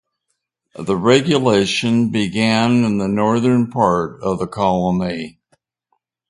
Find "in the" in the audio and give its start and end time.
2.85-3.07